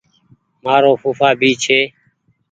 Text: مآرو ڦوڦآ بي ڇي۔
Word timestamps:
مآرو 0.63 0.91
ڦوڦآ 1.01 1.29
بي 1.39 1.51
ڇي۔ 1.63 1.79